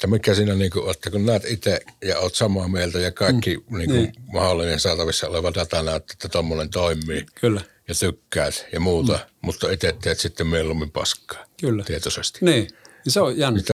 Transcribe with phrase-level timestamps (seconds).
[0.00, 3.56] Että mikä siinä niin kuin, että kun näet itse ja oot samaa mieltä ja kaikki
[3.56, 3.78] mm.
[3.78, 4.12] niin kuin, niin.
[4.32, 7.26] mahdollinen saatavissa oleva data näyttää, että tuommoinen toimii.
[7.34, 7.60] Kyllä.
[7.88, 9.18] Ja tykkäät ja muuta, mm.
[9.42, 11.44] mutta itse teet sitten mieluummin paskaa.
[11.60, 11.84] Kyllä.
[11.84, 12.38] Tietoisesti.
[12.42, 12.68] Niin,
[13.04, 13.56] ja se on jännä.
[13.56, 13.72] Mitä?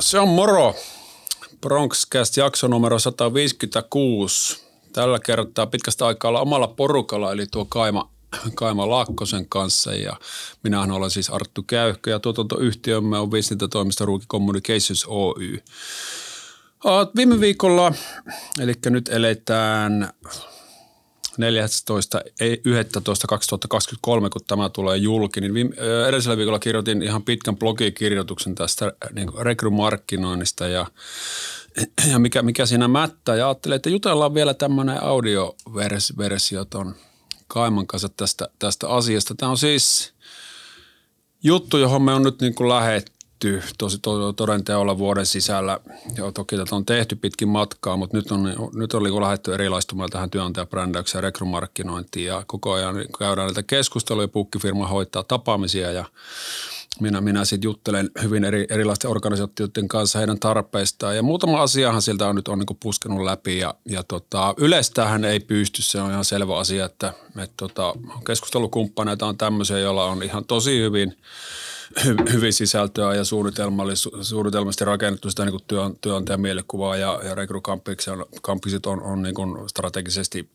[0.00, 0.76] Se on moro.
[1.60, 4.62] Bronxcast jakso numero 156.
[4.92, 8.10] Tällä kertaa pitkästä aikaa olla omalla porukalla, eli tuo Kaima,
[8.54, 9.94] Kaima Laakkosen kanssa.
[9.94, 10.16] Ja
[10.62, 15.58] minähän olen siis Arttu Käyhkö ja tuotantoyhtiömme on viestintätoimisto Ruuki Communications Oy.
[17.16, 17.92] Viime viikolla,
[18.60, 20.10] eli nyt eletään
[21.32, 25.74] 14.11.2023, kun tämä tulee julki, niin
[26.08, 30.86] edellisellä viikolla kirjoitin ihan pitkän blogikirjoituksen tästä niin rekrymarkkinoinnista ja,
[32.10, 33.36] ja mikä, mikä siinä mättää.
[33.36, 36.94] Ja ajattelin, että jutellaan vielä tämmöinen audioversio ton
[37.48, 39.34] Kaiman kanssa tästä, tästä asiasta.
[39.34, 40.12] Tämä on siis
[41.42, 45.80] juttu, johon me on nyt niin lähetty tehty tosi to, todenteolla vuoden sisällä.
[46.16, 48.42] Ja toki tätä on tehty pitkin matkaa, mutta nyt on,
[48.74, 54.88] nyt niin lähdetty erilaistumaan tähän työnantajabrändäykseen ja rekrymarkkinointiin ja koko ajan käydään näitä keskusteluja, pukkifirma
[54.88, 56.04] hoitaa tapaamisia ja
[57.00, 61.16] minä, minä sitten juttelen hyvin eri, erilaisten organisaatioiden kanssa heidän tarpeistaan.
[61.16, 65.40] Ja muutama asiahan sieltä on nyt on niin puskenut läpi ja, ja tota, yleistähän ei
[65.40, 67.94] pysty, se on ihan selvä asia, että, että tota,
[68.26, 71.16] keskustelukumppaneita on tämmöisiä, joilla on ihan tosi hyvin–
[72.32, 79.22] hyvin sisältöä ja suunnitelmallisesti rakennettu sitä niin työn, työnantajan mielikuvaa ja, ja rekrykampikset on, on
[79.22, 80.50] niin kuin strategisesti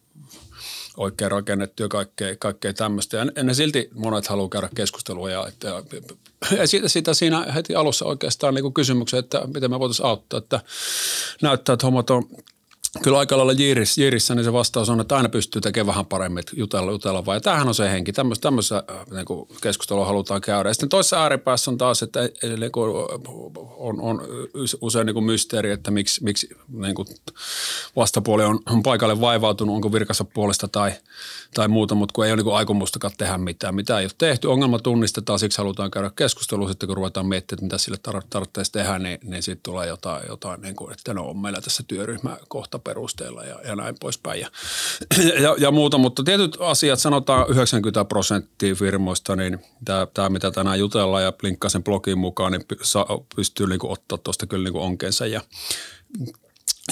[0.98, 3.18] oikein rakennettu ja kaikkea, kaikkea tämmöistä.
[3.18, 5.84] Ja ne silti monet haluaa käydä keskustelua ja, että,
[6.58, 10.60] ja siitä, siitä, siinä heti alussa oikeastaan niin kysymyksen, että miten me voitaisiin auttaa, että
[11.42, 12.24] näyttää, että hommat on
[13.04, 16.40] kyllä aika lailla jiirissä, jiirissä, niin se vastaus on, että aina pystyy tekemään vähän paremmin,
[16.40, 17.36] että jutella, jutella vaan.
[17.36, 18.14] Ja tämähän on se henki.
[18.14, 20.70] Tämmöistä, tämmöistä äh, niin kuin keskustelua halutaan käydä.
[20.70, 22.20] Ja sitten toisessa ääripäässä on taas, että
[22.60, 22.92] niin kuin
[23.78, 24.22] on, on
[24.82, 27.08] usein niin kuin mysteeri, että miksi, miksi niin kuin
[27.96, 30.92] vastapuoli on, on paikalle vaivautunut, onko virkassa puolesta tai,
[31.54, 33.76] tai muuta, mutta kun ei ole niin aikomustakaan tehdä mitään.
[33.76, 36.70] Mitä ei ole tehty, ongelma tunnistetaan, siksi halutaan käydä keskustelua.
[36.70, 40.24] Sitten kun ruvetaan miettimään, että mitä sille tar- tarvitsisi tehdä, niin, niin sitten tulee jotain,
[40.30, 44.42] jotain niin kuin, että no on meillä tässä työryhmä kohta perusteella ja, ja näin poispäin
[44.42, 44.50] ja,
[45.44, 45.98] ja, ja muuta.
[45.98, 51.84] Mutta tietyt asiat, sanotaan 90 prosenttia firmoista, niin tämä, tämä mitä tänään jutellaan ja linkkasen
[51.84, 52.66] blogin mukaan, niin
[53.36, 55.42] pystyy niin ottaa tuosta kyllä niin onkeensa ja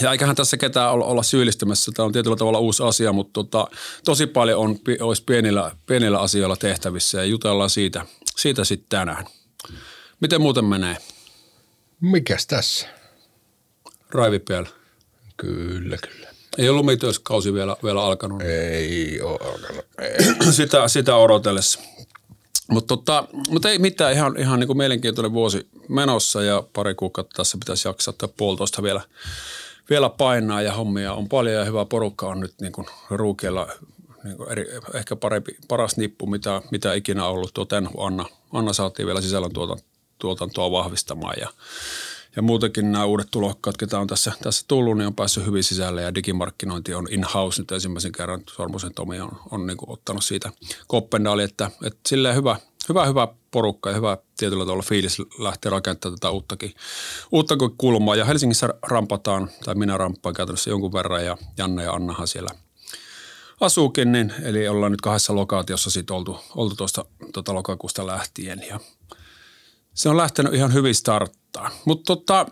[0.02, 1.92] ja eiköhän tässä ketään olla, olla syyllistymässä.
[1.96, 3.68] Tämä on tietyllä tavalla uusi asia, mutta tota,
[4.06, 8.06] tosi paljon on, olisi pienillä, pienillä asioilla tehtävissä ja jutellaan siitä,
[8.36, 9.26] siitä sitten tänään.
[10.20, 10.98] Miten muuten menee?
[12.02, 12.88] Mikäs tässä?
[14.10, 14.68] Raivi vielä.
[15.38, 16.28] Kyllä, kyllä.
[16.58, 18.42] Ei ole lumityöskausi vielä, vielä alkanut.
[18.42, 19.86] Ei ole alkanut.
[20.02, 20.52] Ei.
[20.52, 21.80] sitä, sitä odotellessa.
[22.72, 27.38] Mutta tota, mut ei mitään, ihan, ihan niin kuin mielenkiintoinen vuosi menossa ja pari kuukautta
[27.38, 29.02] tässä pitäisi jaksaa tai puolitoista vielä,
[29.90, 33.68] vielä painaa ja hommia on paljon ja hyvä porukka on nyt niin kuin ruukiella
[34.24, 37.54] niin kuin eri, ehkä parempi, paras nippu, mitä, mitä ikinä ollut.
[37.54, 37.66] Tuo
[37.98, 39.52] Anna, Anna saatiin vielä sisällön
[40.20, 41.50] tuotantoa vahvistamaan ja
[42.36, 46.02] ja muutenkin nämä uudet tulokkaat, ketä on tässä, tässä tullut, niin on päässyt hyvin sisälle
[46.02, 48.44] ja digimarkkinointi on in-house nyt ensimmäisen kerran.
[48.50, 50.52] Sormusen Tomi on, on niin ottanut siitä
[50.88, 52.56] koppendaali, että, että silleen hyvä,
[52.90, 56.74] hyvä, hyvä porukka ja hyvä tietyllä tavalla fiilis lähteä rakentamaan tätä uuttakin,
[57.32, 58.16] uuttakin kulmaa.
[58.16, 62.50] Ja Helsingissä rampataan, tai minä ramppaan käytännössä jonkun verran ja Janne ja Annahan siellä
[63.62, 68.80] asuukin, niin, eli ollaan nyt kahdessa lokaatiossa sitten oltu, oltu tuosta tuota lokakuusta lähtien ja
[69.94, 71.82] se on lähtenyt ihan hyvin start kohtaan.
[71.86, 72.46] Mutta tota,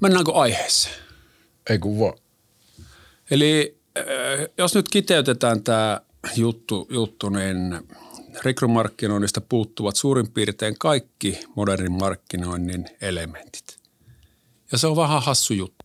[0.00, 0.94] mennäänkö aiheeseen?
[1.70, 2.18] Ei kun vaan.
[3.30, 4.04] Eli äh,
[4.58, 6.00] jos nyt kiteytetään tämä
[6.36, 7.56] juttu, juttu, niin
[8.44, 13.78] rekrymarkkinoinnista puuttuvat suurin piirtein kaikki modernin markkinoinnin elementit.
[14.72, 15.75] Ja se on vähän hassu juttu.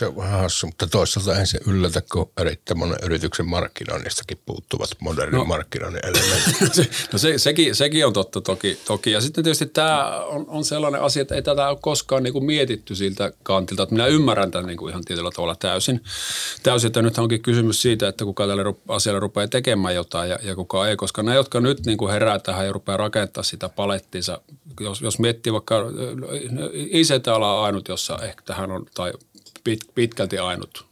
[0.00, 4.90] Se on vähän hassu, mutta toisaalta ei se yllätä, kun erittäin monen yrityksen markkinoinnistakin puuttuvat
[5.00, 6.90] modernin no, markkinoinnin elementit.
[7.12, 9.10] no se, sekin, sekin on totta toki, toki.
[9.10, 12.44] Ja sitten tietysti tämä on, on sellainen asia, että ei tätä ole koskaan niin kuin
[12.44, 13.82] mietitty siltä kantilta.
[13.82, 16.00] Että minä ymmärrän tämän niin kuin ihan tietyllä tavalla täysin.
[16.62, 20.54] Täysin, että nyt onkin kysymys siitä, että kuka tälle asialle rupeaa tekemään jotain ja, ja
[20.54, 20.96] kuka ei.
[20.96, 24.40] Koska ne, jotka nyt niin kuin herää tähän ja rupeaa rakentamaan sitä palettinsa,
[24.80, 25.84] jos, jos miettii vaikka
[26.72, 29.12] ICT-ala ainut, jossa ehkä tähän on, tai
[29.64, 30.90] pit, pitkälti ainut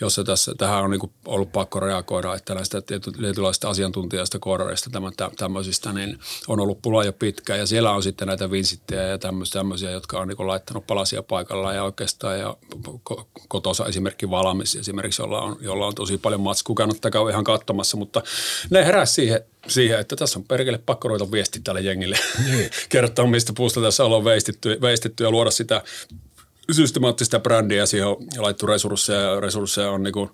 [0.00, 4.90] jossa tässä, tähän on niin ollut pakko reagoida, että näistä tietynlaista asiantuntijasta, koodareista,
[5.36, 7.58] tämmöisistä, niin on ollut pula jo pitkään.
[7.58, 11.84] Ja siellä on sitten näitä vinsittejä ja tämmöisiä, jotka on niin laittanut palasia paikalla ja
[11.84, 12.56] oikeastaan ja
[13.48, 17.96] kotosa esimerkki valmis esimerkiksi, jolla on, jolla on tosi paljon matskua, kannattaa käydä ihan katsomassa,
[17.96, 18.22] mutta
[18.70, 22.18] ne heräsi siihen, siihen, että tässä on perkele pakko ruveta viestiä tälle jengille.
[22.44, 22.70] Niin.
[22.88, 25.82] Kertoa, mistä puusta tässä ollaan veistetty, veistetty ja luoda sitä
[26.72, 30.30] systemaattista brändiä siihen on laittu resursseja ja resursseja on niin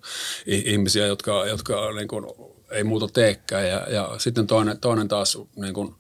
[0.47, 2.27] ihmisiä, jotka, jotka niin kuin
[2.71, 3.69] ei muuta teekään.
[3.69, 5.95] Ja, ja sitten toinen, toinen taas niin kuin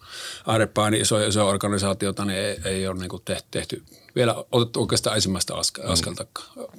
[0.46, 3.82] ääripään iso, iso organisaatiota niin ei, ei ole niin kuin tehty, tehty
[4.14, 5.88] vielä otettu oikeastaan ensimmäistä aske, mm.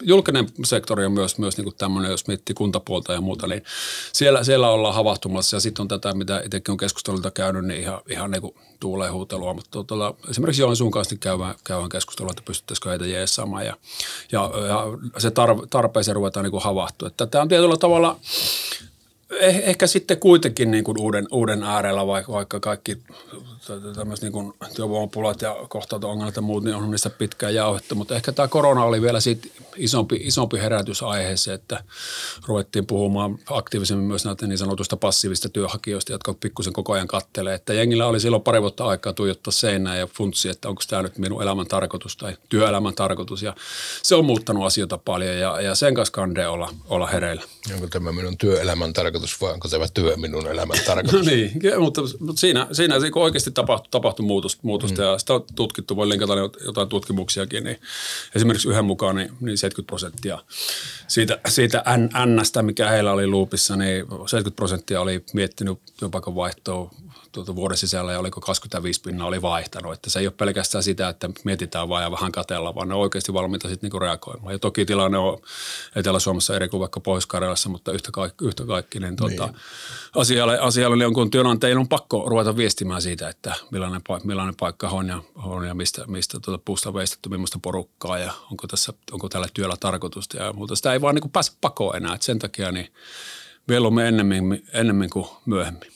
[0.02, 3.64] Julkinen sektori on myös, myös niin kuin tämmöinen, jos miettii kuntapuolta ja muuta, niin
[4.14, 8.02] siellä, siellä ollaan havahtumassa ja sitten on tätä, mitä itsekin on keskustelulta käynyt, niin ihan,
[8.10, 12.44] ihan niin kuin tuulee huutelua, mutta tuota, esimerkiksi Joensuun kanssa niin käydään, käydään keskustelua, että
[12.46, 13.78] pystyttäisikö heitä jeesaamaan ja,
[14.32, 14.52] ja,
[15.14, 15.32] ja se
[15.70, 17.08] tarpeeseen ruvetaan niin kuin havahtua.
[17.08, 18.20] Että tämä on tietyllä tavalla
[19.40, 22.98] Eh, ehkä sitten kuitenkin niin kuin uuden, uuden äärellä, vaikka, vaikka kaikki
[23.96, 27.96] tämmöiset niin työvoimapulat ja kohtaanto-ongelmat ja muut, niin on niistä pitkään jauhettu.
[27.96, 31.84] Mutta ehkä tämä korona oli vielä siitä isompi, isompi herätys aiheeseen, että
[32.48, 37.54] ruvettiin puhumaan aktiivisemmin myös näitä niin sanotusta passiivista työhakijoista, jotka pikkusen koko ajan kattelee.
[37.54, 41.18] Että jengillä oli silloin pari vuotta aikaa tuijottaa seinään ja funtsi, että onko tämä nyt
[41.18, 43.44] minun elämän tarkoitus tai työelämän tarkoitus.
[43.44, 43.56] Ja
[44.04, 47.44] se on muuttanut asioita paljon ja, ja sen kanssa kandee olla, olla hereillä.
[47.74, 51.26] Onko tämä minun työelämän tarkoitus vai onko tämä työ minun elämän tarkoitus?
[51.26, 55.08] no niin, mutta, mutta siinä, siinä oikeasti tapahtui, tapahtui muutosta, muutosta mm.
[55.08, 56.34] ja sitä on tutkittu, voi linkata
[56.66, 57.80] jotain tutkimuksiakin, niin
[58.36, 60.40] esimerkiksi yhden mukaan niin, niin 70 prosenttia
[61.08, 61.84] siitä, siitä
[62.26, 66.92] NNstä, mikä heillä oli luupissa, niin 70 prosenttia oli miettinyt työpaikan vaihtoa
[67.34, 69.94] tuota vuoden sisällä ja oliko 25 pinnaa oli vaihtanut.
[69.94, 73.02] Että se ei ole pelkästään sitä, että mietitään vaan ja vähän katella, vaan ne on
[73.02, 74.54] oikeasti valmiita sitten niinku reagoimaan.
[74.54, 75.42] Ja toki tilanne on
[75.96, 79.56] Etelä-Suomessa eri kuin vaikka Pohjois-Karjalassa, mutta yhtä kaikki, yhtä kaikki niin tuota, niin.
[80.16, 85.08] asialle, asialle on, kun työnantajien on pakko ruveta viestimään siitä, että millainen, millainen paikka on
[85.08, 89.30] ja, on ja mistä, mistä tuota puusta on veistetty, millaista porukkaa ja onko, tässä, onko
[89.30, 90.76] tällä työllä tarkoitusta ja muuta.
[90.76, 92.94] Sitä ei vaan niin pääse pakoon enää, että sen takia niin
[93.68, 95.93] me ennemmin, ennemmin kuin myöhemmin.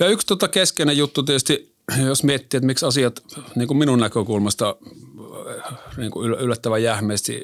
[0.00, 1.74] Ja yksi tota keskeinen juttu tietysti,
[2.06, 3.22] jos miettii, että miksi asiat
[3.54, 4.76] niin kuin minun näkökulmasta
[5.96, 7.42] niin kuin yllättävän jähmeesti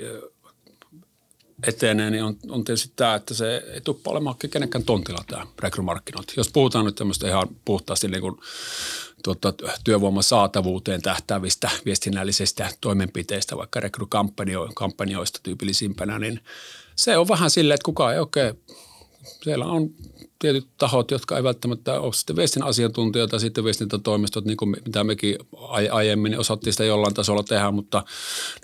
[1.66, 6.34] etenee, niin on, on tietysti tämä, että se ei tule olemaan kenenkään tontilla tämä rekrymarkkinointi.
[6.36, 8.36] Jos puhutaan nyt tämmöistä ihan puhtaasti niin kuin,
[9.24, 16.40] tuota, työvoiman saatavuuteen tähtäävistä viestinnällisistä toimenpiteistä, vaikka rekrykampanjoista tyypillisimpänä, niin
[16.96, 18.60] se on vähän silleen, että kukaan ei oikein,
[19.42, 19.90] siellä on
[20.38, 25.38] tietyt tahot, jotka ei välttämättä ole sitten viestin asiantuntijoita, sitten viestintätoimistot, niin kuin mitä mekin
[25.90, 28.04] aiemmin osattiin sitä jollain tasolla tehdä, mutta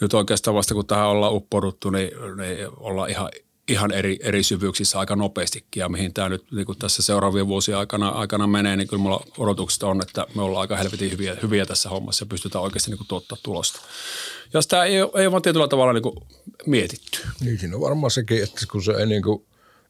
[0.00, 3.31] nyt oikeastaan vasta kun tähän ollaan upporuttu, niin, niin ollaan ihan
[3.69, 7.78] ihan eri, eri syvyyksissä aika nopeastikin ja mihin tämä nyt niin kuin tässä seuraavien vuosien
[7.78, 11.66] aikana, aikana menee, niin kyllä mulla odotukset on, että me ollaan aika helvetin hyviä, hyviä
[11.66, 13.81] tässä hommassa ja pystytään oikeasti niin kuin tuottaa tulosta.
[14.55, 16.16] Jos tämä ei, ei vaan tietyllä tavalla niin kuin
[16.66, 17.19] mietitty.
[17.40, 19.44] Niin siinä on varmaan sekin, että kun se ei niin kuin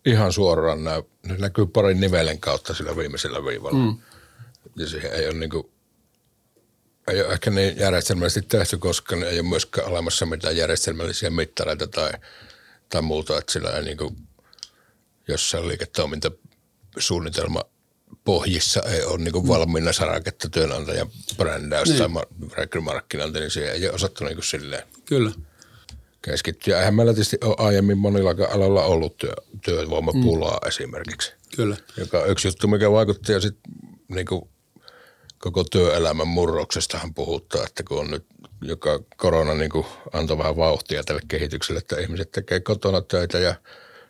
[0.09, 1.03] ihan suoraan näy.
[1.27, 3.79] Ne näkyy parin nivelen kautta sillä viimeisellä viivalla.
[3.79, 3.99] Mm.
[4.77, 5.71] Ja siihen ei ole niin kuin,
[7.09, 11.87] ei ole ehkä niin järjestelmällisesti tehty, koska ne ei ole myöskään olemassa mitään järjestelmällisiä mittareita
[11.87, 12.13] tai,
[12.89, 14.17] tai muuta, että sillä ei niin kuin,
[15.29, 17.63] jossain liiketoimintasuunnitelma
[18.25, 19.49] pohjissa ei ole niin mm.
[19.49, 21.99] valmiina saraketta työnantajan brändäys niin.
[21.99, 22.09] tai
[22.53, 24.83] rekrymarkkinointi, niin siihen ei ole osattu niin silleen.
[25.05, 25.31] Kyllä
[26.23, 26.79] keskittyä.
[26.79, 29.35] Eihän meillä tietysti ole aiemmin monilla alalla ollut työ,
[29.65, 30.69] työvoimapulaa mm.
[30.69, 31.33] esimerkiksi.
[31.57, 31.77] Kyllä.
[31.97, 33.73] Joka on yksi juttu, mikä vaikutti ja sitten
[34.09, 34.27] niin
[35.39, 38.27] koko työelämän murroksestahan puhuttaa, että kun on nyt
[38.63, 43.55] joka korona niin kuin antoi vähän vauhtia tälle kehitykselle, että ihmiset tekee kotona töitä ja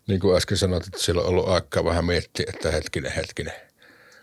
[0.07, 3.55] niin kuin äsken sanoit, että sillä on ollut aikaa vähän miettiä, että hetkinen, hetkinen–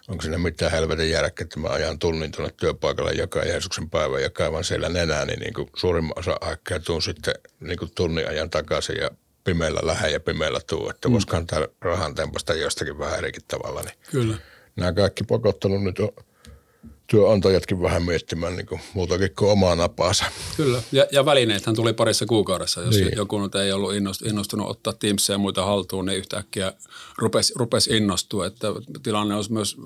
[0.08, 4.30] onko siinä mitään helvetin järkeä, että mä ajan tunnin tuonne työpaikalle joka Jeesuksen päivä ja
[4.30, 8.50] kaivan siellä nenää, niin, niin kuin suurimman osa aikaa tuun sitten niin kuin tunnin ajan
[8.50, 9.12] takaisin ja
[9.44, 11.46] pimeällä lähden ja pimeällä tuu, että mm.
[11.48, 13.82] tämä rahan tempasta jostakin vähän erikin tavalla.
[13.82, 14.38] Niin Kyllä.
[14.76, 16.12] Nämä kaikki pakottanut nyt on
[17.08, 20.26] työnantajatkin vähän miettimään niin kuin muutakin kuin omaa napaansa.
[20.58, 22.82] Kyllä, ja, ja välineethän tuli parissa kuukaudessa.
[22.82, 23.12] Jos niin.
[23.16, 23.94] joku nyt ei ollut
[24.26, 26.74] innostunut ottaa Teamsia ja muita haltuun, niin yhtäkkiä
[27.18, 28.46] rupesi, rupesi innostua.
[28.46, 28.68] Että
[29.04, 29.78] tilanne olisi myös,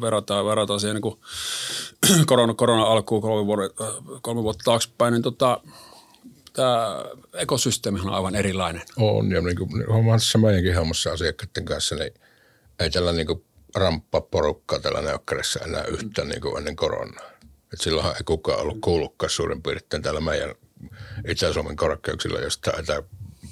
[0.00, 1.18] verrataan, verrataan siihen niin kuin
[2.26, 3.84] korona, korona alkuun kolme, vuotta,
[4.22, 5.60] kolme vuotta taaksepäin, niin tota,
[6.52, 8.82] tämä ekosysteemi on aivan erilainen.
[8.96, 12.14] On, ja niin kuin hommassa meidänkin hommassa asiakkaiden kanssa, niin
[12.78, 17.30] ei tällä niin kuin ramppaporukkaa tällä neokkarissa enää yhtä niin kuin ennen koronaa.
[17.72, 20.54] Et silloinhan ei kukaan ollut kuullutkaan suurin piirtein täällä meidän
[21.28, 22.86] Itä-Suomen korkeuksilla jostain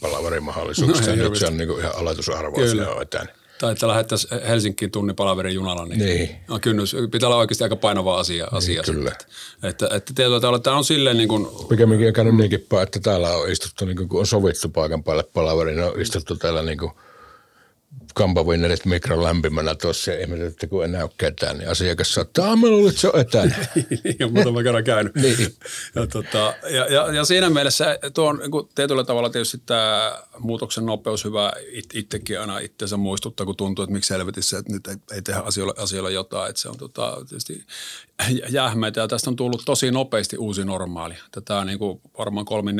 [0.00, 1.10] palaverimahdollisuuksista.
[1.10, 3.34] No, No, nyt se on niin kuin ihan aletusarvoa, etäinen.
[3.58, 6.36] Tai että lähdettäisiin Helsinkiin tunnin palaverin junalla, niin, Niin.
[6.48, 8.48] On kynnys, pitää olla oikeasti aika painava asia.
[8.52, 9.10] asia kyllä.
[9.10, 9.70] sitten.
[9.70, 13.00] Että, että tietyllä tavalla tämä on silleen niin kuin, Pikemminkin on käynyt niinkin päin, että
[13.00, 16.62] täällä on istuttu, niin kuin, kun on sovittu paikan päälle palaveri, niin on istuttu täällä
[16.62, 16.92] niin kuin
[18.16, 22.56] kampavinnerit mikron lämpimänä tuossa ja että kun enää ole ketään, niin asiakas sanoo, että "Aa,
[22.56, 23.66] mä luulen, että se on etänä.
[24.04, 25.14] niin on muutama kerran käynyt.
[25.26, 25.56] Niin.
[25.94, 30.18] ja, tota, ja, ja, ja, siinä mielessä tuo on niin kuin tietyllä tavalla tietysti tämä
[30.38, 34.86] muutoksen nopeus hyvä it, itsekin aina itseensä muistuttaa, kun tuntuu, että miksi helvetissä, että nyt
[34.86, 36.50] ei, ei tehdä asioille, asioille jotain.
[36.50, 37.64] Että se on tota, tietysti
[38.50, 41.14] jähmeitä ja tästä on tullut tosi nopeasti uusi normaali.
[41.30, 42.76] Tätä niin kuin varmaan kolmin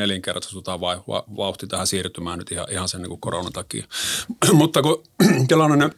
[1.07, 3.85] va, vauhti tähän siirtymään nyt ihan, ihan sen niin kuin koronan takia.
[4.53, 5.03] Mutta kun
[5.47, 5.89] tilanne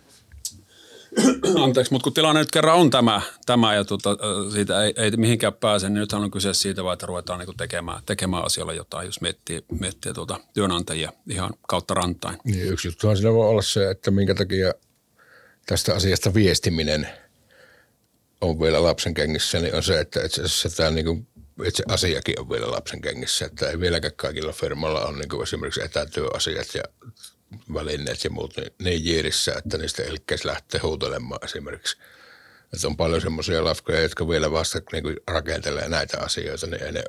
[1.64, 4.18] Anteeksi, mutta kun tilanne nyt kerran on tämä, tämä ja tuota,
[4.54, 8.02] siitä ei, ei mihinkään pääse, niin nythän on kyse siitä vaan, että ruvetaan niin tekemään,
[8.06, 12.38] tekemään asioilla jotain, jos miettii, miettii tuota, työnantajia ihan kautta rantain.
[12.44, 14.74] Niin yksi juttuhan siinä voi olla se, että minkä takia
[15.66, 17.08] tästä asiasta viestiminen
[18.42, 21.28] on vielä lapsen kengissä, niin on se, että itse asiassa tämä niin kuin,
[21.66, 25.84] itse asiakin on vielä lapsen kengissä, että ei vieläkään kaikilla firmalla on niin kuin esimerkiksi
[25.84, 26.84] etätyöasiat ja
[27.74, 31.98] välineet ja muut niin, niin jiirissä, että niistä elkkeis lähtee huutelemaan esimerkiksi.
[32.74, 36.92] Että on paljon semmoisia lafkoja, jotka vielä vasta niin kuin rakentelee näitä asioita, niin ei
[36.92, 37.04] ne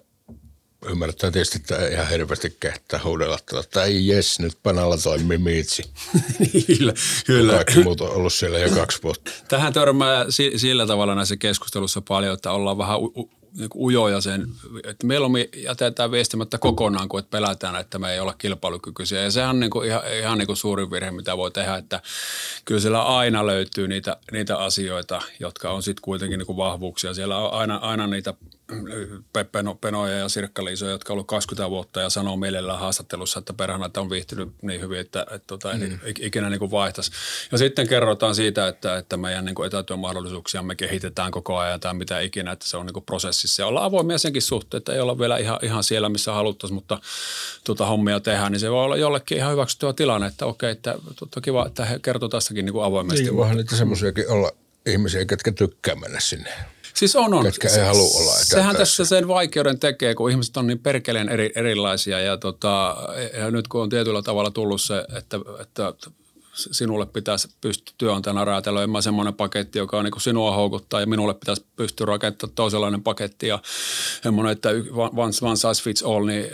[0.87, 5.83] ymmärtää tietysti, että ei ihan hirveästi kehtaa huudella, että ei jes, nyt panalla toimii miitsi.
[6.67, 6.93] kyllä,
[7.27, 7.53] kyllä.
[7.53, 9.31] Kaikki muut on ollut siellä jo kaksi vuotta.
[9.49, 14.21] Tähän törmää si- sillä tavalla näissä keskustelussa paljon, että ollaan vähän u- u- niin ujoja
[14.21, 14.47] sen,
[14.85, 19.23] että mieluummin jätetään viestimättä kokonaan, kuin että pelätään, että me ei olla kilpailukykyisiä.
[19.23, 22.01] Ja sehän on niin kuin ihan, ihan niin kuin suurin virhe, mitä voi tehdä, että
[22.65, 27.15] kyllä siellä aina löytyy niitä, niitä asioita, jotka on sitten kuitenkin niin kuin vahvuuksia.
[27.15, 28.35] Siellä on aina, aina niitä
[29.53, 33.87] Peno, Penoja ja Sirkka-Liisoja, jotka on ollut 20 vuotta ja sanoo mielellään haastattelussa, että perhana,
[33.87, 35.99] että on viihtynyt niin hyvin, että, että, että tota, mm.
[36.21, 37.11] ikinä niin kuin vaihtaisi.
[37.53, 41.95] Ja sitten kerrotaan siitä, että, että meidän niin kuin etätyömahdollisuuksia me kehitetään koko ajan tai
[41.95, 43.63] mitä ikinä, että se on niin kuin prosessissa.
[43.63, 47.01] Ja ollaan avoimia senkin suhteen, että ei olla vielä ihan, ihan siellä, missä haluttaisiin, mutta
[47.65, 51.41] tuota hommia tehdään, niin se voi olla jollekin ihan hyväksyttävä tilanne, että okei, että totta
[51.41, 53.25] kiva, että he kertoo tästäkin niin kuin avoimesti.
[53.25, 54.53] Niin, voihan niitä semmoisiakin olla
[54.87, 56.51] ihmisiä, ketkä tykkää mennä sinne.
[56.95, 57.45] Siis on, on.
[57.45, 61.53] Ketkä ei halua olla Sehän tässä sen vaikeuden tekee, kun ihmiset on niin perkeleen eri,
[61.55, 62.97] erilaisia ja, tota,
[63.39, 65.93] ja nyt kun on tietyllä tavalla tullut se, että, että
[66.53, 69.03] sinulle pitäisi pystyä työnantajana räätälöimään.
[69.03, 73.47] Semmoinen paketti, joka on niin kuin sinua houkuttaa ja minulle pitäisi pystyä rakentamaan toisenlainen paketti.
[73.47, 73.59] Ja
[74.23, 76.45] semmoinen, että one, one size fits all, niin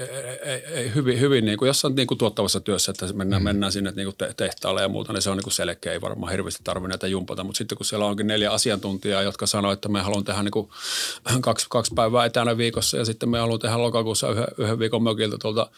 [0.43, 3.45] ei, ei, hyvin, hyvin niin kuin jossain niin kuin tuottavassa työssä, että mennään, mm.
[3.45, 6.33] mennään sinne niin kuin tehtaalle ja muuta, niin se on niin kuin selkeä, ei varmaan
[6.33, 10.00] hirveästi tarvitse näitä jumpata, mutta sitten kun siellä onkin neljä asiantuntijaa, jotka sanoo, että me
[10.00, 10.69] haluan tehdä niin kuin
[11.41, 15.37] kaksi, kaksi päivää etänä viikossa ja sitten me haluan tehdä lokakuussa yhden, yhden viikon mökiltä
[15.43, 15.71] tuolta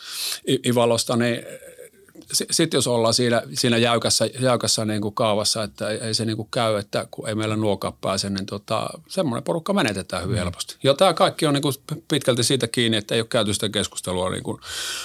[0.66, 1.46] Ivalosta, niin
[2.32, 6.36] sitten jos ollaan siinä, siinä jäykässä, jäykässä niin kuin kaavassa, että ei, ei se niin
[6.36, 10.38] kuin käy, että kun ei meillä nuokaa pääse, niin tota, semmoinen porukka menetetään hyvin mm.
[10.38, 10.76] helposti.
[10.82, 11.74] Ja tämä kaikki on niin kuin
[12.10, 14.60] pitkälti siitä kiinni, että ei ole käyty sitä keskustelua niin kuin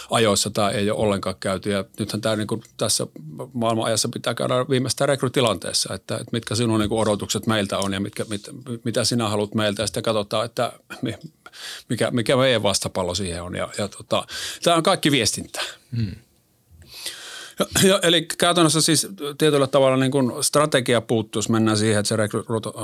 [0.09, 1.69] ajoissa tai ei ole ollenkaan käyty.
[1.69, 3.07] Ja nythän tämä niin kuin tässä
[3.53, 7.93] maailman ajassa pitää käydä viimeistään rekrytilanteessa, että, että mitkä sinun niin kuin odotukset meiltä on
[7.93, 8.41] ja mitkä, mit,
[8.83, 9.83] mitä sinä haluat meiltä.
[9.83, 10.73] Ja sitten katsotaan, että
[11.89, 13.55] mikä, mikä meidän vastapallo siihen on.
[13.55, 14.27] Ja, ja tota,
[14.63, 15.63] tämä on kaikki viestintää.
[15.95, 16.15] Hmm.
[17.83, 19.07] Ja, eli käytännössä siis
[19.37, 22.15] tietyllä tavalla niin kuin strategia puuttuu, jos mennään siihen, että se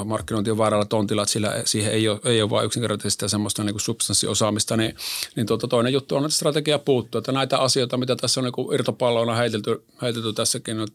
[0.05, 3.73] markkinointi on väärällä tontilla, että sillä, siihen ei ole, ei ole vain yksinkertaisesti semmoista niin
[3.73, 4.95] kuin substanssiosaamista, niin,
[5.35, 7.19] niin tuota, toinen juttu on, että strategia puuttuu.
[7.19, 10.93] Että näitä asioita, mitä tässä on niin kuin irtopalloina heitelty, heitelty tässäkin nyt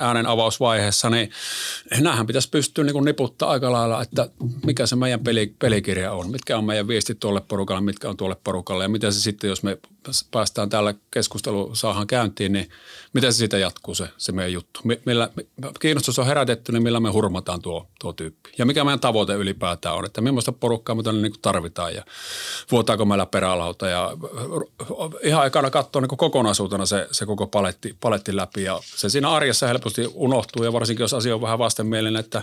[0.00, 1.30] äänen avausvaiheessa, niin
[2.00, 4.28] näähän pitäisi pystyä niin kuin niputtaa aika lailla, että
[4.66, 8.36] mikä se meidän peli, pelikirja on, mitkä on meidän viestit tuolle porukalle, mitkä on tuolle
[8.44, 9.78] porukalle ja miten se sitten, jos me
[10.30, 12.70] päästään tällä keskustelu saahan käyntiin, niin
[13.12, 14.80] miten se siitä jatkuu se, se meidän juttu?
[15.04, 15.30] Millä,
[15.80, 18.50] kiinnostus on herätetty, niin millä me hurmataan tuo, tuo tyyppi?
[18.58, 22.04] Ja mikä meidän tavoite ylipäätään on, että millaista porukkaa me tänne niin tarvitaan ja
[22.70, 24.12] vuotaako meillä perälauta ja
[25.22, 29.66] ihan ekana katsoa niin kokonaisuutena se, se koko paletti, paletti läpi ja se siinä arjessa
[29.66, 32.42] helposti unohtuu ja varsinkin jos asia on vähän vastenmielinen, että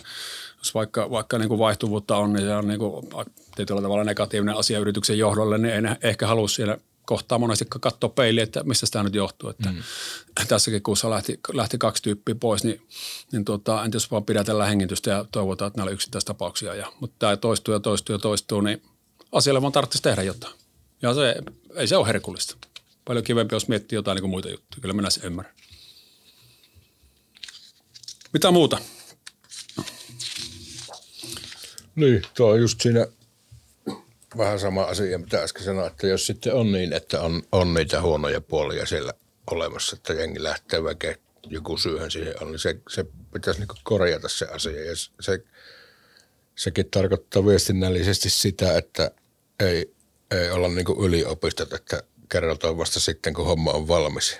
[0.57, 3.09] jos vaikka, vaikka niin kuin vaihtuvuutta on, niin se on niin kuin
[3.55, 8.43] tietyllä tavalla negatiivinen asia yrityksen johdolle, niin ei ehkä halua siellä– kohtaa monesti katsoa peiliin,
[8.43, 9.49] että mistä tämä nyt johtuu.
[9.49, 9.83] Että mm.
[10.47, 12.87] Tässäkin kuussa lähti, lähti kaksi tyyppiä pois, niin,
[13.31, 16.75] niin tota, entä jos vaan pidätellään hengitystä ja toivotaan, että näillä yksittäistapauksia.
[16.75, 18.81] Ja, mutta tämä toistuu ja toistuu ja toistuu, niin
[19.31, 20.53] asialle vaan tarvitsisi tehdä jotain.
[21.01, 21.35] Ja se,
[21.75, 22.57] ei se ole herkullista.
[23.05, 24.81] Paljon kivempi, jos miettii jotain niin kuin muita juttuja.
[24.81, 25.55] Kyllä minä sen ymmärrän.
[28.33, 28.79] Mitä muuta?
[31.95, 33.07] Niin, tuo on just siinä
[34.37, 38.01] vähän sama asia, mitä äsken sanoin, että jos sitten on niin, että on, on niitä
[38.01, 39.13] huonoja puolia siellä
[39.51, 41.15] olemassa, että jengi lähtee väkeä
[41.47, 44.85] joku syyhän siihen on, niin se, se pitäisi niin korjata se asia.
[44.85, 45.43] Ja se,
[46.55, 49.11] sekin tarkoittaa viestinnällisesti sitä, että
[49.59, 49.93] ei,
[50.31, 54.37] ei olla niin yliopistot, että kerrotaan vasta sitten, kun homma on valmis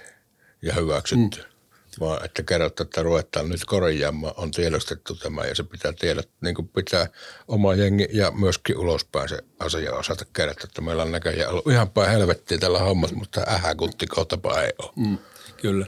[0.62, 1.38] ja hyväksytty.
[1.38, 1.53] Mm.
[2.00, 6.56] Vaan että kerrotaan, että ruvetaan nyt korjaamaan, on tiedostettu tämä ja se pitää tiedot, niin
[6.56, 7.08] kuin pitää
[7.48, 11.90] oma jengi ja myöskin ulospäin se asia osata kertoa, että meillä on näköjään ollut ihan
[11.90, 14.92] päin helvettiä tällä hommassa, mutta ähäkuntti kohtapa ei ole.
[14.96, 15.18] Mm,
[15.62, 15.86] kyllä.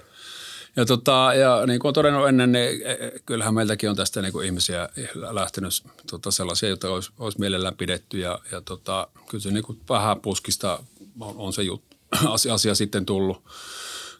[0.76, 4.22] Ja, tota, ja niin kuin olen todennut ennen, niin e, e, kyllähän meiltäkin on tästä
[4.22, 5.74] niin kuin ihmisiä lähtenyt
[6.12, 8.20] tota, sellaisia, joita olisi, olisi mielellään pidetty.
[8.20, 10.84] Ja, ja tota, kyllä se niin kuin vähän puskista
[11.20, 11.98] on, on se juttu,
[12.30, 13.44] asia, asia sitten tullut,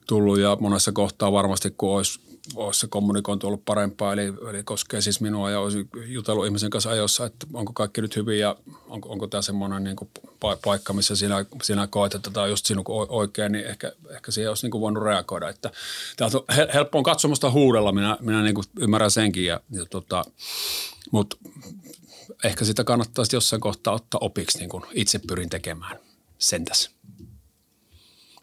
[0.06, 0.40] tullut.
[0.40, 2.20] Ja monessa kohtaa varmasti, kun olisi
[2.56, 6.90] olisi se kommunikointi ollut parempaa, eli, eli koskee siis minua ja olisi jutellut ihmisen kanssa
[6.90, 8.56] ajoissa, että onko kaikki nyt hyvin ja
[8.88, 10.10] onko, onko tämä semmoinen niin kuin
[10.64, 14.52] paikka, missä sinä, sinä koet, että tämä on just sinun oikein, niin ehkä, ehkä siihen
[14.52, 15.50] olisi niin kuin voinut reagoida.
[15.50, 15.72] Että,
[16.18, 20.26] tämä on helppo on katsomusta huudella, minä, minä niin kuin ymmärrän senkin, ja, ja tota,
[21.12, 21.38] mutta
[22.44, 26.00] ehkä sitä kannattaisi jossain kohtaa ottaa opiksi, niin kuin itse pyrin tekemään
[26.38, 26.95] sentäs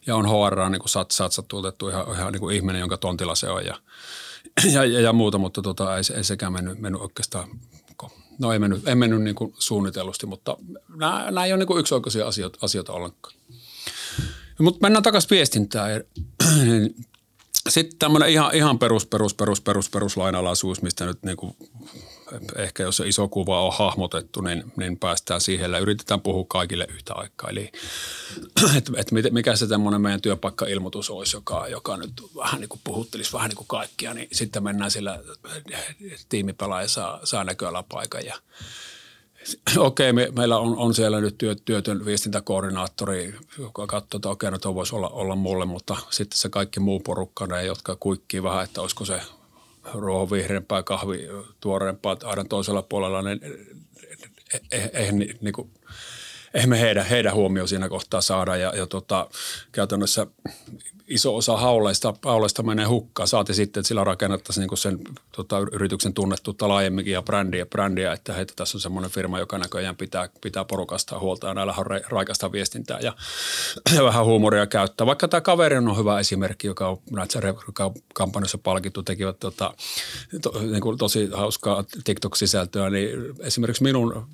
[0.07, 0.81] ja on HR niin
[1.11, 3.79] satsattu ihan, ihan niin kuin ihminen, jonka tontilla se on ja,
[4.73, 7.47] ja, ja, ja muuta, mutta tota, ei, ei sekään mennyt, mennyt oikeastaan,
[8.39, 10.57] no ei mennyt, ei mennyt niin kuin suunnitellusti, mutta
[10.95, 13.35] nämä, nämä ei ole niin yksioikoisia asioita, asioita ollenkaan.
[14.59, 16.03] Mutta mennään takaisin viestintään.
[17.69, 21.55] Sitten tämmöinen ihan, ihan perus, perus, perus, perus, perus lainalaisuus, mistä nyt niin kuin
[22.55, 26.87] ehkä jos se iso kuva on hahmotettu, niin, niin päästään siihen ja yritetään puhua kaikille
[26.89, 27.49] yhtä aikaa.
[27.49, 27.71] Eli
[28.77, 33.33] että et mikä se tämmöinen meidän työpaikkailmoitus olisi, joka, joka nyt vähän niin kuin puhuttelisi
[33.33, 35.19] vähän niin kuin kaikkia, niin sitten mennään sillä
[36.29, 38.35] tiimipelaaja saa, saa näköalapaikan ja
[39.77, 44.59] Okei, me, meillä on, on siellä nyt työ, työtön viestintäkoordinaattori, joka katsoo, että okei, no
[44.59, 48.63] tuo voisi olla, olla mulle, mutta sitten se kaikki muu porukka, ne, jotka kuikkii vähän,
[48.63, 49.21] että olisiko se
[49.93, 51.27] ruohonvihreämpää, kahvi
[51.59, 53.39] tuoreempaa aidan toisella puolella, niin
[54.71, 55.71] eihän eh, eh, niin kuin,
[56.53, 58.55] eihän me heidän, heidän huomioon siinä kohtaa saada.
[58.55, 59.29] Ja, ja tota,
[59.71, 60.27] käytännössä
[61.07, 63.27] iso osa hauleista, hauleista menee hukkaan.
[63.27, 64.99] Saati sitten, että sillä rakennettaisiin niin sen
[65.31, 69.95] tota, yrityksen tunnettuutta laajemminkin ja brändiä, brändiä että heitä tässä on semmoinen firma, joka näköjään
[69.95, 73.13] pitää, pitää porukasta huolta ja näillä on raikasta viestintää ja,
[73.95, 75.07] ja vähän huumoria käyttää.
[75.07, 76.97] Vaikka tämä kaveri on hyvä esimerkki, joka on
[78.13, 79.73] kampanjassa palkittu, tekivät tota,
[80.41, 84.27] to, niin kuin tosi hauskaa TikTok-sisältöä, niin esimerkiksi minun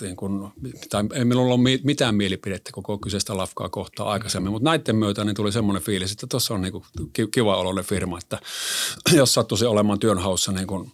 [0.00, 0.52] niin kun,
[0.90, 5.36] tai ei minulla ole mitään mielipidettä koko kyseistä lafkaa kohtaa aikaisemmin, mutta näiden myötä niin
[5.36, 6.84] tuli semmoinen fiilis, että tuossa on niin kuin
[7.30, 8.38] kiva oloinen firma, että
[9.12, 10.92] jos sattuisi olemaan työnhaussa niin kuin,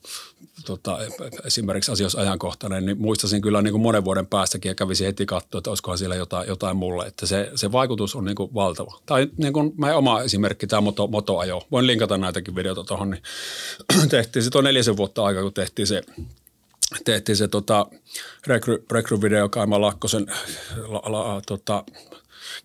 [0.66, 0.98] tota,
[1.44, 5.58] esimerkiksi asioissa ajankohtainen, niin muistaisin kyllä niin kuin monen vuoden päästäkin ja kävisin heti katsoa,
[5.58, 9.00] että olisikohan siellä jotain, jotain mulle, että se, se vaikutus on niin kuin valtava.
[9.06, 13.22] Tai niin kuin meidän oma esimerkki, tämä moto, motoajo, voin linkata näitäkin videoita tuohon, niin
[14.10, 16.02] tehtiin se on neljäsen vuotta aikaa, kun tehtiin se
[17.04, 17.86] tehtiin se tota,
[18.46, 20.26] rekry, rekryvideo Kaima Lakkosen
[20.76, 21.84] la, la, tota,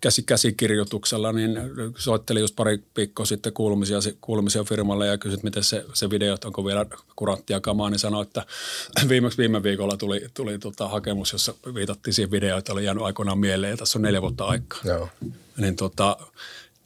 [0.00, 1.58] käsi, käsikirjoituksella, niin
[1.98, 6.48] soittelin just pari viikkoa sitten kuulumisia, kuulumisia firmalle ja kysyin, miten se, se video, että
[6.48, 6.86] onko vielä
[7.16, 8.46] kuranttia kamaa, niin sanoi, että
[9.08, 13.38] viimeksi viime viikolla tuli, tuli tota hakemus, jossa viitattiin siihen videoon, että oli jäänyt aikoinaan
[13.38, 14.80] mieleen ja tässä on neljä vuotta aikaa.
[14.84, 15.08] Joo.
[15.56, 16.16] Niin tota,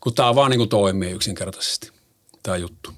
[0.01, 1.91] kun tämä vaan niin kuin toimii yksinkertaisesti,
[2.43, 2.91] tämä juttu.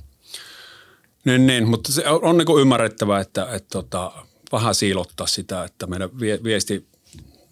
[1.24, 4.12] Niin, niin, mutta se on, on niin kuin ymmärrettävää, että, että, että tota,
[4.52, 6.86] vähän siilottaa sitä, että meidän viesti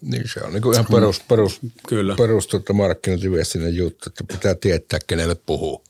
[0.01, 2.15] niin se on niin kuin ihan perus, perus, Kyllä.
[2.15, 5.83] perus tuota markkinointiviestinnän juttu, että pitää tietää, kenelle puhuu.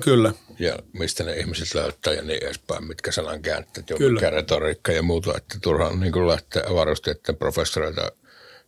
[0.00, 0.32] Kyllä.
[0.58, 5.02] Ja mistä ne ihmiset löytää ja niin edespäin, mitkä sanan käänteet, jo mikä retoriikka ja
[5.02, 8.12] muuta, että turhaan niin kuin lähteä avaruustieteen professoreita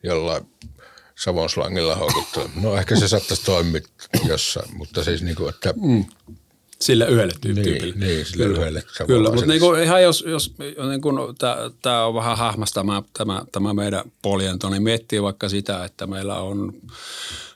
[0.02, 0.46] jollain
[1.14, 2.50] Savon slangilla houkuttaa.
[2.62, 3.80] No ehkä se saattaisi toimia
[4.28, 6.04] jossain, mutta siis niin kuin, että mm.
[6.80, 7.78] Sille yhdelle tyypille.
[7.78, 8.82] Niin, niin sille kyllä, yhdelle.
[9.06, 10.54] Kyllä, mutta niin kuin, ihan jos, jos
[10.88, 11.16] niin kuin,
[11.82, 16.40] tämä on vähän hähmästä tämä, tämä, tämä meidän poljento, niin miettii vaikka sitä, että meillä
[16.40, 16.72] on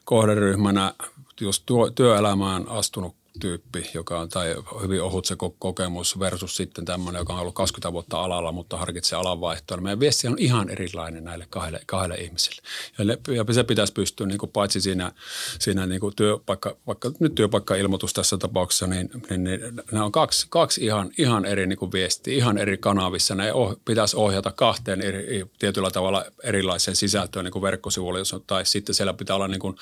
[0.04, 0.94] kohderyhmänä,
[1.40, 7.32] jos työelämään astunut tyyppi, joka on tai hyvin ohut se kokemus versus sitten tämmöinen, joka
[7.32, 9.76] on ollut 20 vuotta alalla, mutta harkitsee alanvaihtoa.
[9.76, 12.62] Niin meidän viesti on ihan erilainen näille kahdelle, kahdelle ihmiselle.
[12.98, 15.12] Ja, ja se pitäisi pystyä niin kuin paitsi siinä,
[15.58, 19.60] siinä niin kuin työpaikka, vaikka nyt työpaikka-ilmoitus tässä tapauksessa, niin, niin, niin
[19.92, 23.34] nämä on kaksi, kaksi ihan, ihan eri niin kuin viestiä, ihan eri kanavissa.
[23.34, 29.14] Ne oh, pitäisi ohjata kahteen eri, tietyllä tavalla erilaiseen sisältöön niin verkkosivuille, tai sitten siellä
[29.14, 29.76] pitää olla niin kuin,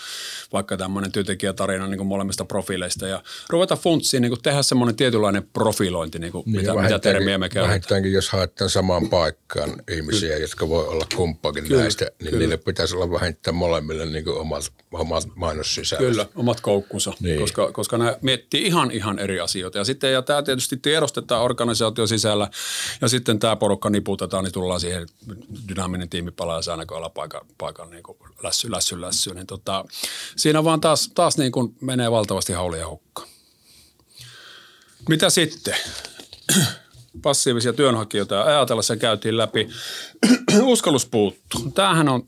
[0.52, 5.48] vaikka tämmöinen työntekijätarina niin kuin molemmista profiileista ja ruveta funtsiin, niin kuin tehdä semmoinen tietynlainen
[5.52, 7.68] profilointi, niin kuin niin, mitä, mitä termiä me käytetään.
[7.68, 10.42] Vähintäänkin, jos haetaan samaan paikkaan ihmisiä, Kyllä.
[10.42, 11.82] jotka voi olla kumppakin Kyllä.
[11.82, 12.38] näistä, niin Kyllä.
[12.38, 16.10] niille pitäisi olla vähintään molemmille niin kuin omat, omat mainossisällöt.
[16.10, 17.40] Kyllä, omat koukkunsa, niin.
[17.40, 19.78] koska, koska ne miettii ihan, ihan eri asioita.
[19.78, 22.50] Ja sitten, ja tämä tietysti tiedostetaan organisaatio sisällä,
[23.00, 25.06] ja sitten tämä porukka niputetaan, niin tullaan siihen
[25.68, 29.34] dynaaminen tiimi palaa säännökoilla paikan, paikan niin kuin lässy, lässy, lässy.
[29.34, 29.84] Niin tota,
[30.36, 33.27] siinä vaan taas, taas niin kuin menee valtavasti haulia hukkaan.
[35.08, 35.74] Mitä sitten?
[37.22, 39.68] Passiivisia työnhakijoita ajatella se käytiin läpi.
[40.62, 41.70] Uskallus puuttuu.
[41.70, 42.22] Tämähän on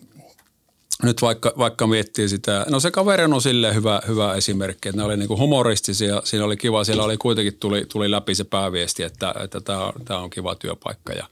[1.02, 5.04] nyt vaikka, vaikka miettii sitä, no se kaveri on silleen hyvä, hyvä esimerkki, että ne
[5.04, 9.34] oli niinku humoristisia, siinä oli kiva, siellä oli kuitenkin tuli, tuli läpi se pääviesti, että,
[9.44, 9.60] että
[10.04, 11.26] tämä on, kiva työpaikka ja,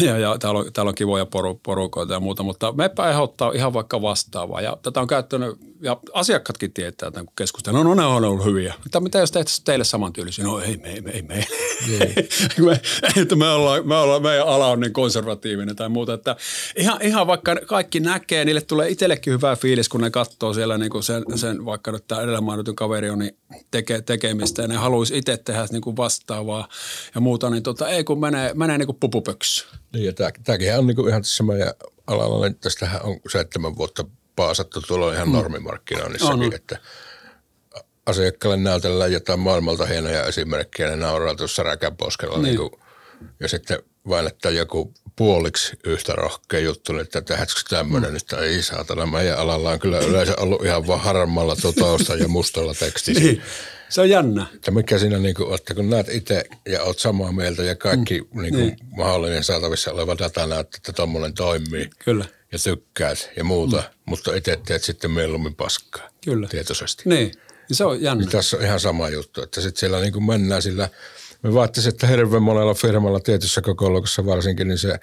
[0.06, 3.72] ja, ja täällä, on, täällä on kivoja poru, porukoita ja muuta, mutta me ehdottaa ihan
[3.72, 8.06] vaikka vastaavaa ja tätä on käyttänyt, ja asiakkaatkin tietää, että kun keskustellaan, no, no ne
[8.06, 8.74] on ollut hyviä.
[8.82, 10.44] Mutta mitä jos tehtäisiin teille samantyylisiä?
[10.44, 11.46] No ei me, ei me, ei me.
[12.64, 12.80] Me,
[13.16, 16.36] että me ollaan, me ollaan, meidän ala on niin konservatiivinen tai muuta, että
[16.76, 20.90] ihan, ihan vaikka kaikki näkee, niille tulee itsellekin hyvä fiilis, kun ne katsoo siellä niin
[20.90, 23.36] kuin sen, sen, vaikka nyt tämä edellä mainitun kaveri on niin
[23.70, 26.68] teke, tekemistä ja ne haluaisi itse tehdä niin kuin vastaavaa
[27.14, 29.66] ja muuta, niin tota, ei kun menee, menee niin kuin pupupöksy.
[29.92, 30.12] Niin ja
[30.44, 31.72] tämäkin on niin kuin ihan tässä meidän
[32.06, 34.04] alalla, niin tästähän on seitsemän vuotta
[34.36, 35.34] paasattu tuolla ihan mm.
[35.34, 36.54] normimarkkinoinnissakin, on, on.
[36.54, 36.78] että
[38.06, 42.44] asiakkaalle näytellään jotain maailmalta hienoja esimerkkejä, ne nauraa tuossa räkäposkella niin.
[42.44, 42.70] Niin kuin,
[43.40, 48.16] ja sitten vain, että joku puoliksi yhtä rohkea juttu, niin että tehdäänkö tämmöinen, mm.
[48.16, 52.74] että ei saatana, meidän alalla on kyllä yleensä ollut ihan vaan harmalla tausta ja mustalla
[52.74, 53.22] tekstissä.
[53.24, 53.42] niin.
[53.88, 54.46] Se on jännä.
[54.54, 58.20] Että mikä siinä niin kuin, että kun näet itse ja oot samaa mieltä ja kaikki
[58.20, 58.42] mm.
[58.42, 58.76] niin kuin, niin.
[58.96, 61.90] mahdollinen saatavissa oleva data näyttää, että tuommoinen toimii.
[62.04, 62.24] Kyllä.
[62.52, 63.93] Ja tykkäät ja muuta, mm.
[64.06, 66.08] Mutta itse teet sitten mieluummin paskaa.
[66.24, 66.48] Kyllä.
[66.48, 67.02] Tietoisesti.
[67.06, 67.32] Niin.
[67.72, 68.20] Se on jännä.
[68.20, 70.88] Niin tässä on ihan sama juttu, että sitten siellä niin kuin mennään sillä–
[71.44, 74.98] me vaattisin, että hirveän monella firmalla tietyssä kokoluokassa varsinkin, niin se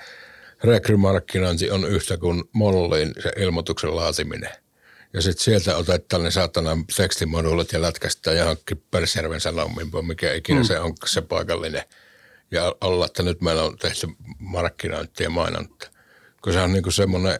[0.63, 4.49] rekrymarkkinointi on yhtä kuin mollin se ilmoituksen laatiminen.
[5.13, 10.65] Ja sitten sieltä otetaan ne saatana tekstimoduulit ja lätkästään johonkin Persjärven sanomimpo, mikä ikinä mm.
[10.65, 11.83] se on se paikallinen.
[12.51, 14.07] Ja olla, että nyt meillä on tehty
[14.39, 15.89] markkinointia ja mainonta.
[16.41, 17.37] Kun se on niin kuin semmoinen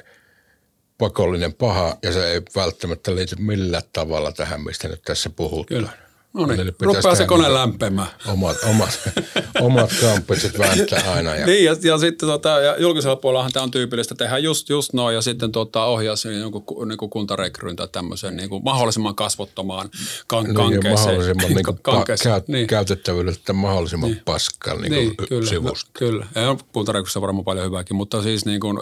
[1.02, 5.66] pakollinen paha ja se ei välttämättä liity millään tavalla tähän, mistä nyt tässä puhutaan.
[5.66, 5.90] Kyllä.
[6.34, 8.08] No niin, rupeaa se kone lämpemään.
[8.28, 9.00] Omat, omat,
[9.62, 11.36] omat kamppiset vääntää aina.
[11.36, 11.46] Ja.
[11.46, 15.16] niin, ja, ja sitten tota, ja julkisella puolellahan tämä on tyypillistä tehdä just, just noin,
[15.16, 19.90] ja sitten tota, ohjaa sen jonkun niin kuntarekryyn tai tämmöisen niin kuin mahdollisimman kasvottomaan
[20.28, 20.94] kan, niin, kankeeseen.
[20.94, 22.42] mahdollisimman niin kuin, kankeeseen.
[22.42, 22.68] Pa, niin.
[22.68, 24.22] käytettävyydeltä mahdollisimman niin.
[24.26, 25.90] paskan niin niin, kyllä, sivusta.
[25.94, 28.80] No, kyllä, ja kuntarekryssä on varmaan paljon hyvääkin, mutta siis niin kuin,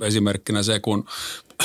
[0.00, 1.04] esimerkkinä se, kun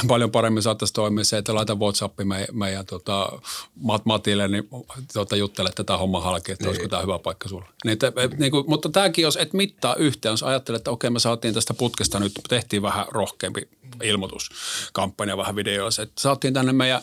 [0.08, 3.39] paljon paremmin saattaisi toimia se, että laita WhatsAppi meidän, meidän tota,
[3.75, 4.69] Mat, Matille, niin
[5.13, 6.69] tota, juttele tätä hommaa halki, että niin.
[6.69, 7.65] olisiko tämä hyvä paikka sulle.
[7.86, 11.19] Niin, te, niin kuin, mutta tämäkin, jos et mittaa yhteen, jos ajattelet, että okei, me
[11.19, 13.67] saatiin tästä putkesta nyt, tehtiin vähän rohkeampi
[14.04, 16.01] ilmoituskampanja, vähän videoissa.
[16.01, 17.01] Että saatiin tänne meidän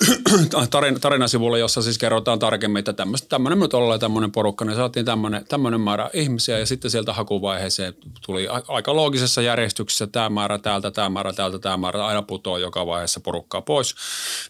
[0.70, 2.94] tarina, tarinasivulle, jossa siis kerrotaan tarkemmin, että
[3.28, 7.94] tämmöinen nyt ollaan tämmöinen porukka, niin saatiin tämmöinen, tämmöinen määrä ihmisiä ja sitten sieltä hakuvaiheeseen
[8.26, 12.86] tuli aika loogisessa järjestyksessä tämä määrä täältä, tämä määrä täältä, tämä määrä, aina putoaa joka
[12.86, 13.94] vaiheessa porukkaa pois.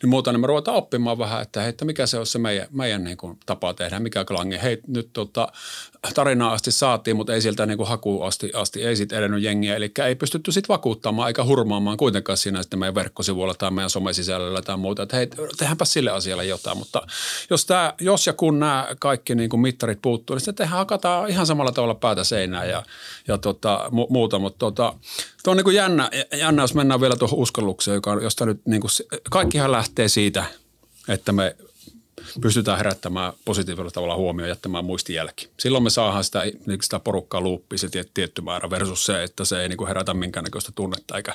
[0.02, 2.66] Niin muuta, niin me ruvetaan oppimaan vähän, että hei, että mikä se on se meidän,
[2.70, 4.58] meidän niin kuin tapa tehdä, mikä klangi.
[4.62, 5.48] Hei, nyt tota,
[6.14, 9.76] tarinaa asti saatiin, mutta ei sieltä niin kuin hakuun asti, asti ei sitten edennyt jengiä.
[9.76, 14.62] Eli ei pystytty sitten vakuuttamaan eikä hurmaamaan kuitenkaan siinä sitten meidän verkkosivuilla tai meidän somesisällöllä
[14.62, 15.02] tai muuta.
[15.02, 15.26] Että hei,
[15.58, 16.78] tehdäänpä sille asialle jotain.
[16.78, 17.02] Mutta
[17.50, 21.30] jos, tämä, jos ja kun nämä kaikki niin kuin mittarit puuttuu, niin sitten tehdään, hakataan
[21.30, 22.82] ihan samalla tavalla päätä seinään ja,
[23.28, 24.38] ja tota, mu- muuta.
[24.38, 24.94] Mutta tota,
[25.48, 28.80] tuo on niin kuin jännä, jännä, jos mennään vielä tuohon uskallukseen, joka, josta nyt niin
[28.80, 28.90] kuin,
[29.30, 30.44] kaikkihan lähtee siitä,
[31.08, 31.56] että me
[32.40, 35.48] pystytään herättämään positiivisella tavalla huomioon jättämään muistijälki.
[35.58, 39.62] Silloin me saadaan sitä, niin sitä porukkaa luuppia se tietty määrä versus se, että se
[39.62, 41.34] ei niin kuin herätä minkäännäköistä tunnetta eikä,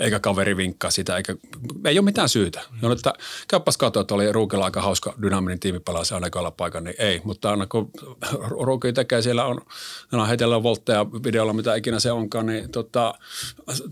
[0.00, 1.36] eikä kaveri vinkkaa sitä, eikä,
[1.84, 2.60] ei ole mitään syytä.
[2.82, 2.92] Mm.
[2.92, 3.12] että
[3.48, 7.20] käyppäs katsoa, että oli Ruukilla aika hauska dynaaminen tiimi pelasi aina paikan, niin ei.
[7.24, 7.90] Mutta aina kun
[8.66, 9.60] Ruuki tekee, siellä on,
[10.12, 13.14] on heitellä voltteja videolla, mitä ikinä se onkaan, niin tota,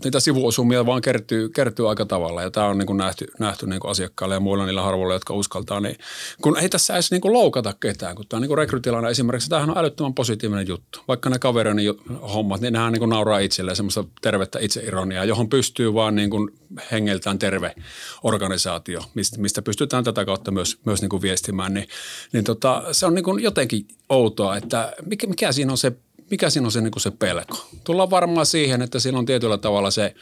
[0.03, 2.41] niitä sivuosumia vaan kertyy, kertyy aika tavalla.
[2.41, 5.33] Ja tämä on niin kuin nähty, nähty niin kuin asiakkaille ja muilla niillä harvoilla, jotka
[5.33, 5.97] uskaltaa, niin
[6.41, 9.77] kun ei tässä edes niinku loukata ketään, kun tämä on niinku rekrytilanne esimerkiksi, tämähän on
[9.77, 10.99] älyttömän positiivinen juttu.
[11.07, 11.85] Vaikka ne kavereiden
[12.33, 16.49] hommat, niin nehän niinku nauraa itselleen semmoista tervettä itseironiaa, johon pystyy vaan niinku
[16.91, 17.75] hengeltään terve
[18.23, 21.73] organisaatio, mistä, pystytään tätä kautta myös, myös niinku viestimään.
[21.73, 21.87] Niin,
[22.33, 25.93] niin tota, se on niinku jotenkin outoa, että mikä, mikä siinä on se
[26.31, 27.67] mikä siinä on se, niin kuin se pelko?
[27.83, 30.15] Tullaan varmaan siihen, että siinä on tietyllä tavalla se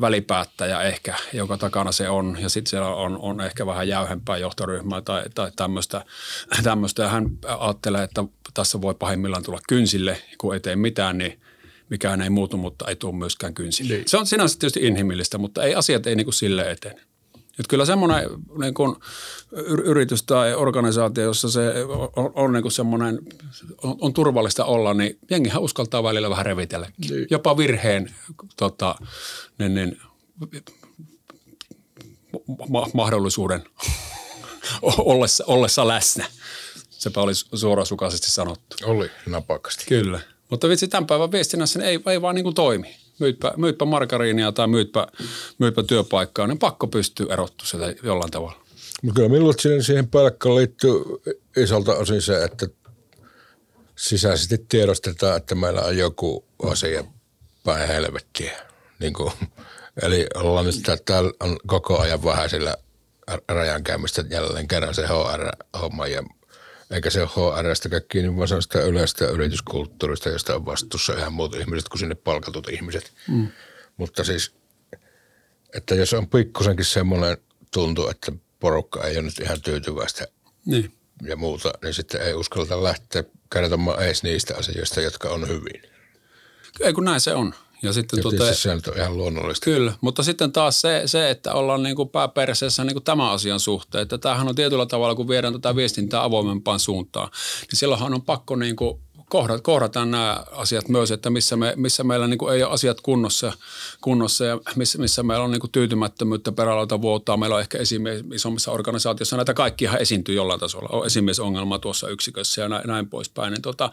[0.00, 2.36] välipäättäjä ehkä, joka takana se on.
[2.40, 6.04] Ja sitten siellä on, on ehkä vähän jäyhempää johtoryhmää tai, tai tämmöistä,
[6.62, 7.02] tämmöistä.
[7.02, 11.40] Ja hän ajattelee, että tässä voi pahimmillaan tulla kynsille, kun ei tee mitään, niin
[11.90, 13.94] mikään ei muutu, mutta ei tule myöskään kynsille.
[13.94, 14.08] Niin.
[14.08, 17.00] Se on sinänsä tietysti inhimillistä, mutta ei asiat ei niin kuin sille etene.
[17.60, 18.96] Että kyllä semmoinen niin kuin
[19.84, 21.72] yritys tai organisaatio, jossa se
[22.16, 23.18] on, on niin kuin semmoinen,
[23.82, 26.90] on, on, turvallista olla, niin jengihän uskaltaa välillä vähän revitellä.
[27.08, 27.26] Niin.
[27.30, 28.14] Jopa virheen
[28.56, 28.94] tota,
[29.58, 30.00] niin, niin,
[32.68, 33.64] ma- mahdollisuuden
[34.82, 36.26] ollessa, ollessa läsnä.
[36.90, 38.76] Sepä oli suorasukaisesti sanottu.
[38.84, 39.84] Oli napakasti.
[39.88, 40.20] Kyllä.
[40.50, 44.66] Mutta vitsi, tämän päivän viestinnässä ei, ei vaan niin kuin toimi myytpä, myytpä margariinia tai
[44.68, 45.06] myytpä,
[45.58, 48.60] myytpä työpaikkaa, niin pakko pystyy erottu sitä jollain tavalla.
[49.02, 50.92] No kyllä minulla siihen, palkkaan liittyy
[51.56, 52.66] isolta osin se, että
[53.96, 57.04] sisäisesti tiedostetaan, että meillä on joku asia
[57.64, 58.58] päin helvettiä.
[58.98, 59.32] Niin kuin,
[60.02, 62.76] eli ollaan nyt, että täällä on koko ajan vähäisillä
[63.48, 66.22] rajankäymistä jälleen kerran se HR-homma ja
[66.90, 71.32] eikä se ole HRstä kiinni, vaan se on sitä yleistä yrityskulttuurista, josta on vastuussa ihan
[71.32, 73.12] muut ihmiset kuin sinne palkatut ihmiset.
[73.28, 73.48] Mm.
[73.96, 74.54] Mutta siis,
[75.74, 77.36] että jos on pikkusenkin semmoinen
[77.72, 80.26] tuntu, että porukka ei ole nyt ihan tyytyväistä
[80.66, 80.94] niin.
[81.22, 85.82] ja muuta, niin sitten ei uskalleta lähteä kertomaan edes niistä asioista, jotka on hyvin.
[86.80, 87.54] Ei kun näin se on.
[87.82, 89.64] Ja sitten ja tuota, se on ihan luonnollista.
[89.64, 93.60] Kyllä, mutta sitten taas se, se että ollaan niin kuin pääperseessä niin kuin tämän asian
[93.60, 98.22] suhteen, että tämähän on tietyllä tavalla, kun viedään tätä viestintää avoimempaan suuntaan, niin silloinhan on
[98.22, 102.54] pakko niin kuin kohdata, kohdataan nämä asiat myös, että missä, me, missä meillä niin kuin
[102.54, 103.52] ei ole asiat kunnossa,
[104.00, 107.36] kunnossa ja missä, missä meillä on niin kuin tyytymättömyyttä perälauta vuotaa.
[107.36, 110.88] Meillä on ehkä esimies isommissa organisaatioissa näitä kaikkia esiintyy jollain tasolla.
[110.92, 113.52] On esimiesongelma tuossa yksikössä ja näin, näin poispäin.
[113.52, 113.90] Niin tota,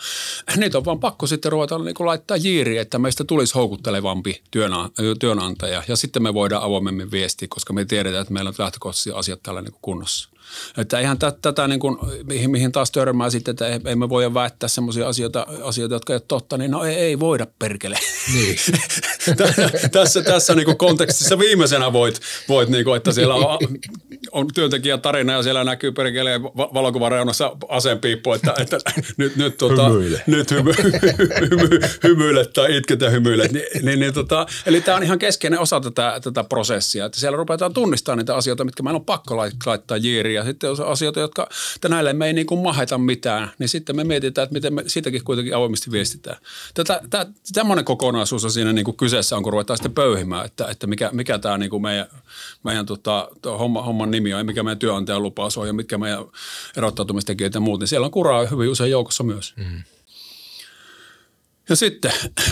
[0.55, 4.41] niitä on vaan pakko sitten ruveta niin kuin laittaa jiiri, että meistä tulisi houkuttelevampi
[5.19, 9.43] työnantaja ja sitten me voidaan avoimemmin viestiä, koska me tiedetään, että meillä on lähtökohtaisesti asiat
[9.43, 10.36] tällä niin kuin kunnossa.
[10.77, 14.33] Että ihan tätä, niin kuin, mihin, mihin taas törmää sitten, että ei, ei me voida
[14.33, 17.99] väittää sellaisia asioita, asioita, jotka ei ole totta, niin no ei, ei voida perkele.
[18.33, 18.57] Niin.
[19.91, 23.59] tässä tässä niin kuin kontekstissa viimeisenä voit, voit niin kuin, että siellä on,
[24.31, 28.77] on työntekijän tarina ja siellä näkyy perkeleen valokuvareunassa aseenpiippu, että, että
[29.17, 30.21] nyt, nyt, tota, hymyile.
[30.27, 30.71] nyt hymy,
[31.49, 33.51] hymy, hymyile tai itket ja hymyilet.
[33.51, 37.37] Ni, niin, niin, tota, eli tämä on ihan keskeinen osa tätä, tätä prosessia, että siellä
[37.37, 41.49] rupeataan tunnistamaan niitä asioita, mitkä meillä on pakko laittaa jiiriin ja sitten on asioita, jotka,
[41.89, 45.23] näille me ei niin kuin maheta mitään, niin sitten me mietitään, että miten me siitäkin
[45.23, 46.37] kuitenkin avoimesti viestitään.
[46.73, 50.67] Tätä, tämä, tämmöinen kokonaisuus on siinä niin kuin kyseessä on, kun ruvetaan sitten pöyhimään, että,
[50.67, 52.07] että mikä, mikä tämä niin kuin meidän,
[52.63, 56.25] meidän tota, homma, homman nimi on ja mikä meidän työnantajan lupaus on ja mitkä meidän
[56.77, 59.53] erottautumistekijät ja muut, niin siellä on kuraa hyvin usein joukossa myös.
[59.57, 59.83] Mm.
[61.69, 62.11] Ja sitten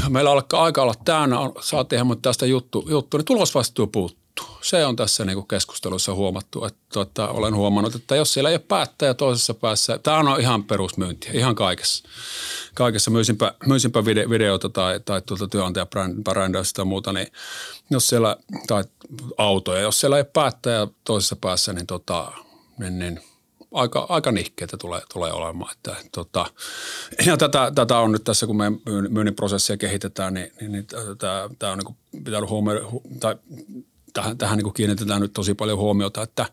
[0.10, 4.58] meillä alkaa aika olla täynnä, saatiin ihan tästä juttu, juttu niin tulosvastuu puuttuu muuttuu.
[4.62, 6.66] Se on tässä niin kuin keskustelussa huomattu.
[6.66, 10.64] Että, tota, olen huomannut, että jos siellä ei ole päättäjä toisessa päässä, tämä on ihan
[10.64, 12.10] perusmyyntiä, ihan kaikessa.
[12.74, 17.28] Kaikessa myysinpä, myysinpä vide, videota tai, tai tuolta työnantajabrändäystä tai muuta, niin
[17.90, 18.84] jos siellä, tai
[19.38, 22.32] autoja, jos siellä ei ole päättäjä toisessa päässä, niin, tota,
[22.80, 23.20] niin, niin
[23.72, 25.72] aika, aika nihkeitä tulee, tulee olemaan.
[25.72, 26.46] Että, tota,
[27.26, 28.72] ja tätä, tätä, on nyt tässä, kun me
[29.10, 30.88] myynnin prosessia kehitetään, niin, niin, niin
[31.60, 32.86] tämä, on niin pitänyt huomioida,
[33.20, 33.36] tai
[34.16, 36.46] tähän, tähän niin kiinnitetään nyt tosi paljon huomiota, että,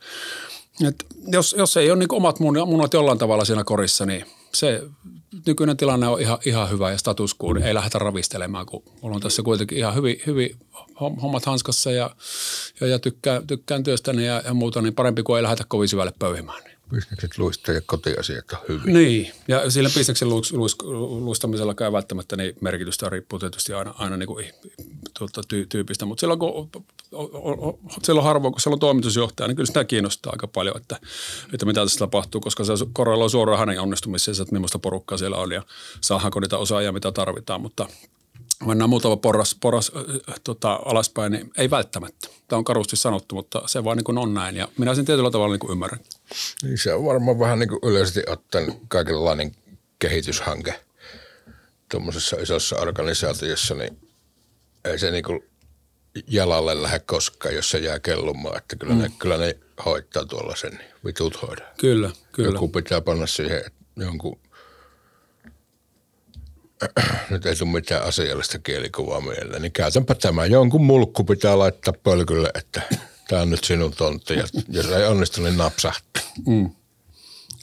[0.88, 4.82] että jos, jos ei ole niin omat munat jollain tavalla siinä korissa, niin se
[5.46, 9.16] nykyinen tilanne on ihan, ihan hyvä ja status quo, niin ei lähdetä ravistelemaan, kun mulla
[9.16, 10.56] on tässä kuitenkin ihan hyvin, hyvin
[11.00, 12.16] hommat hanskassa ja,
[12.80, 16.12] ja, ja tykkään, tykkään työstäni ja, ja muuta, niin parempi kuin ei lähdetä kovin syvälle
[16.18, 16.62] pöyhimään.
[16.94, 18.94] Bisnekset luistaa ja kotiasiat on hyvin.
[18.94, 20.76] Niin, ja sillä bisneksen luis, luis,
[21.20, 24.50] luistamisella käy välttämättä niin merkitystä riippuu tietysti aina, aina niin kuin,
[25.18, 26.70] tuota, ty, tyypistä, mutta silloin kun
[28.02, 31.00] silloin harvoin, kun siellä on toimitusjohtaja, niin kyllä sitä kiinnostaa aika paljon, että,
[31.52, 35.52] että mitä tässä tapahtuu, koska se korreloi suoraan hänen onnistumiseensa, että millaista porukkaa siellä on
[35.52, 35.62] ja
[36.00, 37.88] saadaanko niitä osaajia, mitä tarvitaan, mutta
[38.66, 42.28] mennään muutama porras, porras äh, tota, alaspäin, niin ei välttämättä.
[42.48, 45.30] Tämä on karusti sanottu, mutta se vaan niin kuin on näin ja minä sen tietyllä
[45.30, 46.00] tavalla niin kuin ymmärrän.
[46.62, 49.52] Niin se on varmaan vähän niin kuin yleisesti ottaen kaikenlainen
[49.98, 50.80] kehityshanke
[51.90, 53.98] tuommoisessa isossa organisaatiossa, niin
[54.84, 55.51] ei se niin kuin
[56.26, 58.56] jalalle lähde koskaan, jos se jää kellumaan.
[58.56, 59.00] Että kyllä, mm.
[59.00, 61.62] ne, kyllä ne hoitaa tuolla sen, niin vitut hoida.
[61.78, 62.50] Kyllä, kyllä.
[62.52, 63.64] Joku pitää panna siihen
[63.96, 64.38] jonkun,
[67.30, 70.46] nyt ei tule mitään asiallista kielikuvaa mieleen, niin käytänpä tämä.
[70.46, 72.82] Jonkun mulkku pitää laittaa pölkylle, että
[73.28, 76.22] tämä on nyt sinun tontti ja jos ei onnistu, niin napsahtaa.
[76.46, 76.70] Mm.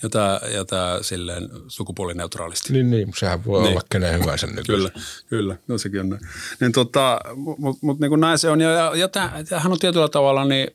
[0.04, 2.74] Ja tämä, ja tämä silleen sukupuolineutraalisti.
[2.74, 3.72] Niin, niin, sehän voi Niin.
[3.72, 4.68] olla kenen hyvänsä nyt.
[4.68, 4.90] Kyllä,
[5.30, 5.56] kyllä.
[5.68, 6.22] No sekin on näin.
[6.60, 8.62] Niin tota, mutta mut, niin kuin näin se on.
[8.62, 10.68] Ja, ja, tämähän on tietyllä tavalla, niin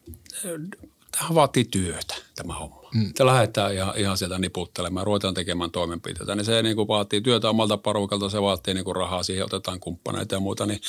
[1.11, 2.84] tämähän vaatii työtä, tämä homma.
[2.95, 3.13] Mm.
[3.21, 6.35] Lähdetään ihan, ihan sieltä niputtelemaan, ruvetaan tekemään toimenpiteitä.
[6.35, 9.81] Niin se niin kuin vaatii työtä omalta parukalta, se vaatii niin kuin rahaa, siihen otetaan
[9.81, 10.67] kumppaneita ja muuta.
[10.67, 10.81] Niin,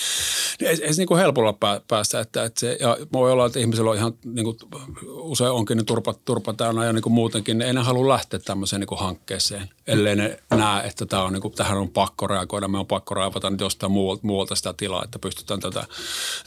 [0.59, 2.19] niin ei, ei se niin kuin helpolla pää, päästä.
[2.19, 4.57] Että, että se, ja voi olla, että ihmisellä on ihan niin kuin,
[5.05, 7.61] usein onkin ne turpa, turpa täynnä ja niin kuin muutenkin.
[7.61, 11.41] Ei ne halua lähteä tämmöiseen niin kuin hankkeeseen, ellei ne näe, että tämä on, niin
[11.41, 12.67] kuin, tähän on pakko reagoida.
[12.67, 15.85] Me on pakko raivata nyt jostain muualta, muualta sitä tilaa, että pystytään tätä,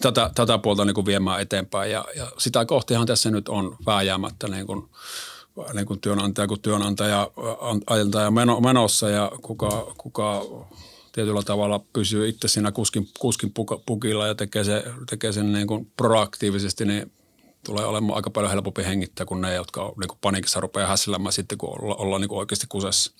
[0.00, 1.90] tätä, tätä puolta niin kuin viemään eteenpäin.
[1.90, 4.88] Ja, ja sitä kohtihan tässä nyt on vääjäämättä niin kuin,
[5.74, 7.30] niin kuin työnantaja kuin työnantaja
[7.86, 10.44] ajeltaja meno, menossa ja kuka, kuka
[11.12, 13.52] tietyllä tavalla pysyy itse siinä kuskin, kuskin
[13.86, 17.12] pukilla ja tekee, se, tekee sen niin kuin proaktiivisesti, niin
[17.66, 21.32] tulee olemaan aika paljon helpompi hengittää kuin ne, jotka on niin kuin paniikissa rupeaa hässillämään
[21.32, 23.12] sitten, kun olla, ollaan niin kuin oikeasti kusessa.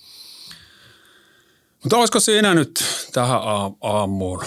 [1.83, 3.39] Mutta olisiko siinä nyt tähän
[3.81, 4.43] aamuun?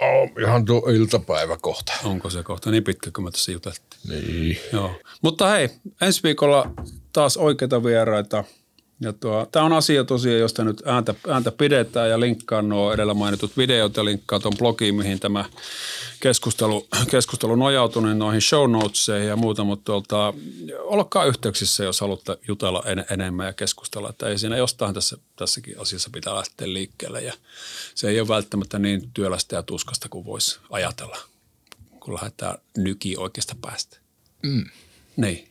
[0.00, 1.92] Oh, ihan tuo iltapäivä kohta.
[2.04, 3.91] Onko se kohta niin pitkä, kun me tässä juteltiin?
[4.08, 4.58] Niin.
[4.72, 4.94] Joo.
[5.22, 5.68] Mutta hei,
[6.00, 6.70] ensi viikolla
[7.12, 8.44] taas oikeita vieraita.
[9.00, 13.14] Ja tuo, tämä on asia tosiaan, josta nyt ääntä, ääntä pidetään ja linkkaan nuo edellä
[13.14, 15.44] mainitut videot ja linkkaa tuon blogiin, mihin tämä
[16.20, 20.34] keskustelu, keskustelu nojautuu niin noihin show noteseihin ja muuta, mutta tuolta,
[20.78, 25.80] olkaa yhteyksissä, jos haluatte jutella en, enemmän ja keskustella, että ei siinä jostain tässä, tässäkin
[25.80, 27.34] asiassa pitää lähteä liikkeelle ja
[27.94, 31.18] se ei ole välttämättä niin työlästä ja tuskasta kuin voisi ajatella,
[32.04, 33.98] kun lähdetään nyki oikeasta päästä.
[34.42, 34.64] Mm.
[35.16, 35.48] Niin.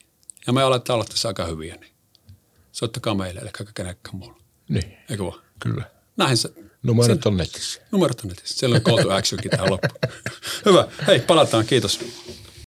[0.47, 1.91] Ja me aletaan olla tässä aika hyviä, niin
[2.71, 4.37] soittakaa meille, eli kenenkään muulla.
[4.69, 5.41] Niin, Eikö vaan?
[5.59, 5.83] kyllä.
[6.17, 6.49] Näin se.
[6.83, 7.81] Numerot on netissä.
[7.91, 8.57] Numerot on netissä.
[8.57, 9.99] Siellä on call to actionkin tähän loppuun.
[10.65, 10.87] Hyvä.
[11.07, 11.65] Hei, palataan.
[11.65, 11.99] Kiitos.